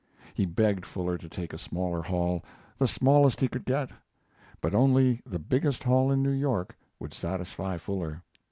[0.33, 2.43] He begged Fuller to take a smaller hall,
[2.79, 3.91] the smallest he could get.
[4.59, 8.23] But only the biggest hall in New York would satisfy Fuller.